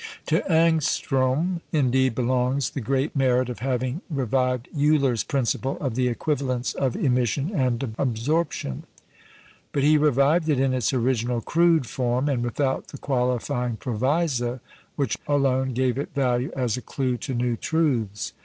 [0.25, 6.73] To Ångström, indeed, belongs the great merit of having revived Euler's principle of the equivalence
[6.73, 8.85] of emission and absorption;
[9.71, 14.59] but he revived it in its original crude form, and without the qualifying proviso
[14.95, 18.33] which alone gave it value as a clue to new truths.